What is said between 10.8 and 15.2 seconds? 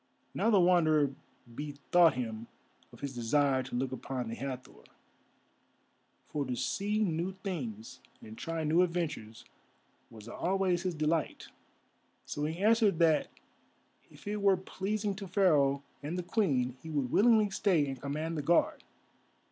his delight. So he answered that if it were pleasing